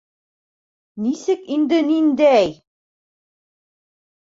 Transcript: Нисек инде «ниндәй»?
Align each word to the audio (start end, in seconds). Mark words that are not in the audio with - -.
Нисек 1.05 1.41
инде 1.57 1.79
«ниндәй»? 1.91 2.49